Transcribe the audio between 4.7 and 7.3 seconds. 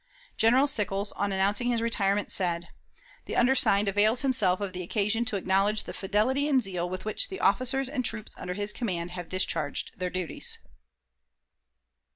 the occasion to acknowledge the fidelity and zeal with which